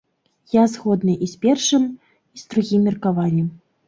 Я 0.51 0.61
згодны 0.75 1.13
і 1.25 1.27
з 1.33 1.37
першым, 1.43 1.85
і 2.39 2.41
з 2.45 2.47
другім 2.55 2.81
меркаваннем. 2.91 3.53